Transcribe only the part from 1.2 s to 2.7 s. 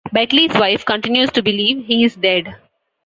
to believe he is dead.